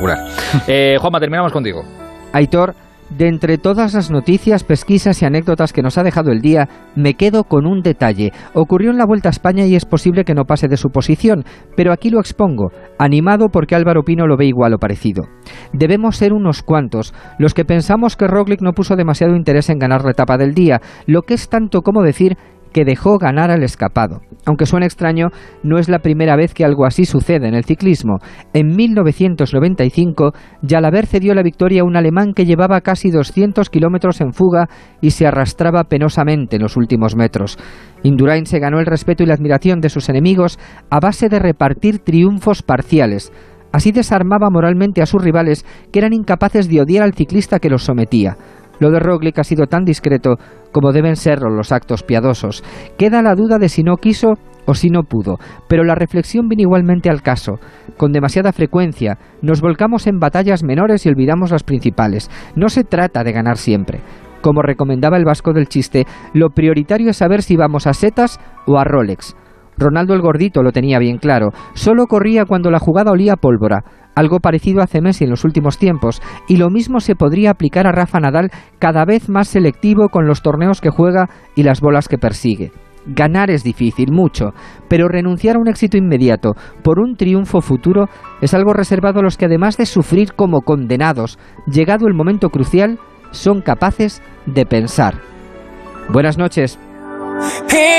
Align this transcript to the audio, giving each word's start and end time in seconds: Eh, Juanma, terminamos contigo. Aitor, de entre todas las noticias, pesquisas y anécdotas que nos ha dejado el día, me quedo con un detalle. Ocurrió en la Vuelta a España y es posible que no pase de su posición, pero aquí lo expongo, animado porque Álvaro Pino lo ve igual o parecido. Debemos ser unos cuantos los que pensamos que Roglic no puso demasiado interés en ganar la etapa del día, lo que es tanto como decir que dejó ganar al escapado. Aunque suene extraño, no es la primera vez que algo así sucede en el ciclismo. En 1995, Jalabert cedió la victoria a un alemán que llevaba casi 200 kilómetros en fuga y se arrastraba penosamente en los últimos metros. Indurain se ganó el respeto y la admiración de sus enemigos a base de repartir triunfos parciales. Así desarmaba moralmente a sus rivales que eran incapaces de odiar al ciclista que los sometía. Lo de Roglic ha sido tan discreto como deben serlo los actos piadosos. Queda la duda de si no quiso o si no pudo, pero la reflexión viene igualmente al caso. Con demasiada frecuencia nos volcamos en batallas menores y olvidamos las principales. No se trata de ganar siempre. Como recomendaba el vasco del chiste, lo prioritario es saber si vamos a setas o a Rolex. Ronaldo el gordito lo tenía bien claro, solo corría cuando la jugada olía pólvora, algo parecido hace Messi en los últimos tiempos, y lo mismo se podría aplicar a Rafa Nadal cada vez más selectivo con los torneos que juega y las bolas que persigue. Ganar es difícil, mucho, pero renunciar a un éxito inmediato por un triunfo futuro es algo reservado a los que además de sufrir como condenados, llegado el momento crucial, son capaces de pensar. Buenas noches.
Eh, 0.66 0.96
Juanma, 1.00 1.20
terminamos 1.20 1.52
contigo. 1.52 1.82
Aitor, 2.32 2.74
de 3.10 3.28
entre 3.28 3.58
todas 3.58 3.94
las 3.94 4.10
noticias, 4.10 4.64
pesquisas 4.64 5.20
y 5.20 5.24
anécdotas 5.24 5.72
que 5.72 5.82
nos 5.82 5.98
ha 5.98 6.02
dejado 6.02 6.30
el 6.30 6.40
día, 6.40 6.68
me 6.94 7.14
quedo 7.14 7.44
con 7.44 7.66
un 7.66 7.82
detalle. 7.82 8.32
Ocurrió 8.54 8.90
en 8.90 8.98
la 8.98 9.06
Vuelta 9.06 9.28
a 9.28 9.30
España 9.30 9.66
y 9.66 9.74
es 9.74 9.84
posible 9.84 10.24
que 10.24 10.34
no 10.34 10.44
pase 10.44 10.68
de 10.68 10.76
su 10.76 10.90
posición, 10.90 11.44
pero 11.76 11.92
aquí 11.92 12.10
lo 12.10 12.20
expongo, 12.20 12.70
animado 12.98 13.48
porque 13.48 13.74
Álvaro 13.74 14.02
Pino 14.02 14.26
lo 14.26 14.36
ve 14.36 14.46
igual 14.46 14.74
o 14.74 14.78
parecido. 14.78 15.24
Debemos 15.72 16.16
ser 16.16 16.32
unos 16.32 16.62
cuantos 16.62 17.12
los 17.38 17.54
que 17.54 17.64
pensamos 17.64 18.16
que 18.16 18.28
Roglic 18.28 18.62
no 18.62 18.72
puso 18.72 18.96
demasiado 18.96 19.34
interés 19.34 19.70
en 19.70 19.78
ganar 19.78 20.04
la 20.04 20.12
etapa 20.12 20.36
del 20.36 20.54
día, 20.54 20.80
lo 21.06 21.22
que 21.22 21.34
es 21.34 21.48
tanto 21.48 21.82
como 21.82 22.02
decir 22.02 22.36
que 22.72 22.84
dejó 22.84 23.18
ganar 23.18 23.50
al 23.50 23.62
escapado. 23.62 24.20
Aunque 24.46 24.66
suene 24.66 24.86
extraño, 24.86 25.28
no 25.62 25.78
es 25.78 25.88
la 25.88 25.98
primera 25.98 26.36
vez 26.36 26.54
que 26.54 26.64
algo 26.64 26.86
así 26.86 27.04
sucede 27.04 27.48
en 27.48 27.54
el 27.54 27.64
ciclismo. 27.64 28.18
En 28.52 28.74
1995, 28.74 30.32
Jalabert 30.66 31.08
cedió 31.08 31.34
la 31.34 31.42
victoria 31.42 31.82
a 31.82 31.84
un 31.84 31.96
alemán 31.96 32.32
que 32.34 32.46
llevaba 32.46 32.80
casi 32.80 33.10
200 33.10 33.68
kilómetros 33.68 34.20
en 34.20 34.32
fuga 34.32 34.68
y 35.00 35.10
se 35.10 35.26
arrastraba 35.26 35.84
penosamente 35.84 36.56
en 36.56 36.62
los 36.62 36.76
últimos 36.76 37.16
metros. 37.16 37.58
Indurain 38.02 38.46
se 38.46 38.58
ganó 38.58 38.80
el 38.80 38.86
respeto 38.86 39.22
y 39.22 39.26
la 39.26 39.34
admiración 39.34 39.80
de 39.80 39.90
sus 39.90 40.08
enemigos 40.08 40.58
a 40.90 41.00
base 41.00 41.28
de 41.28 41.38
repartir 41.38 41.98
triunfos 41.98 42.62
parciales. 42.62 43.32
Así 43.72 43.92
desarmaba 43.92 44.50
moralmente 44.50 45.00
a 45.02 45.06
sus 45.06 45.22
rivales 45.22 45.64
que 45.92 46.00
eran 46.00 46.12
incapaces 46.12 46.68
de 46.68 46.80
odiar 46.80 47.04
al 47.04 47.14
ciclista 47.14 47.60
que 47.60 47.70
los 47.70 47.84
sometía. 47.84 48.36
Lo 48.80 48.90
de 48.90 48.98
Roglic 48.98 49.38
ha 49.38 49.44
sido 49.44 49.66
tan 49.66 49.84
discreto 49.84 50.36
como 50.72 50.92
deben 50.92 51.16
serlo 51.16 51.50
los 51.50 51.70
actos 51.70 52.02
piadosos. 52.02 52.64
Queda 52.98 53.22
la 53.22 53.34
duda 53.34 53.58
de 53.58 53.68
si 53.68 53.82
no 53.82 53.96
quiso 53.96 54.34
o 54.66 54.74
si 54.74 54.88
no 54.88 55.02
pudo, 55.02 55.36
pero 55.68 55.84
la 55.84 55.94
reflexión 55.94 56.48
viene 56.48 56.62
igualmente 56.62 57.10
al 57.10 57.22
caso. 57.22 57.58
Con 57.96 58.12
demasiada 58.12 58.52
frecuencia 58.52 59.18
nos 59.42 59.60
volcamos 59.60 60.06
en 60.06 60.18
batallas 60.18 60.64
menores 60.64 61.04
y 61.04 61.08
olvidamos 61.10 61.50
las 61.50 61.62
principales. 61.62 62.30
No 62.56 62.68
se 62.68 62.84
trata 62.84 63.22
de 63.22 63.32
ganar 63.32 63.56
siempre. 63.56 64.00
Como 64.40 64.62
recomendaba 64.62 65.18
el 65.18 65.24
vasco 65.24 65.52
del 65.52 65.68
chiste, 65.68 66.06
lo 66.32 66.48
prioritario 66.50 67.10
es 67.10 67.18
saber 67.18 67.42
si 67.42 67.56
vamos 67.56 67.86
a 67.86 67.92
setas 67.92 68.40
o 68.66 68.78
a 68.78 68.84
Rolex. 68.84 69.36
Ronaldo 69.76 70.14
el 70.14 70.20
gordito 70.20 70.62
lo 70.62 70.72
tenía 70.72 70.98
bien 70.98 71.16
claro, 71.18 71.50
solo 71.74 72.06
corría 72.06 72.44
cuando 72.44 72.70
la 72.70 72.78
jugada 72.78 73.12
olía 73.12 73.36
pólvora, 73.36 73.82
algo 74.14 74.40
parecido 74.40 74.82
hace 74.82 75.00
Messi 75.00 75.24
en 75.24 75.30
los 75.30 75.44
últimos 75.44 75.78
tiempos, 75.78 76.20
y 76.48 76.56
lo 76.56 76.70
mismo 76.70 77.00
se 77.00 77.14
podría 77.14 77.50
aplicar 77.50 77.86
a 77.86 77.92
Rafa 77.92 78.20
Nadal 78.20 78.50
cada 78.78 79.04
vez 79.04 79.28
más 79.28 79.48
selectivo 79.48 80.08
con 80.08 80.26
los 80.26 80.42
torneos 80.42 80.80
que 80.80 80.90
juega 80.90 81.28
y 81.54 81.62
las 81.62 81.80
bolas 81.80 82.08
que 82.08 82.18
persigue. 82.18 82.72
Ganar 83.06 83.50
es 83.50 83.64
difícil, 83.64 84.12
mucho, 84.12 84.52
pero 84.88 85.08
renunciar 85.08 85.56
a 85.56 85.58
un 85.58 85.68
éxito 85.68 85.96
inmediato 85.96 86.52
por 86.82 86.98
un 87.00 87.16
triunfo 87.16 87.62
futuro 87.62 88.08
es 88.42 88.52
algo 88.52 88.74
reservado 88.74 89.20
a 89.20 89.22
los 89.22 89.38
que 89.38 89.46
además 89.46 89.78
de 89.78 89.86
sufrir 89.86 90.34
como 90.34 90.60
condenados, 90.60 91.38
llegado 91.66 92.06
el 92.06 92.14
momento 92.14 92.50
crucial, 92.50 92.98
son 93.30 93.62
capaces 93.62 94.22
de 94.44 94.66
pensar. 94.66 95.14
Buenas 96.12 96.36
noches. 96.36 96.78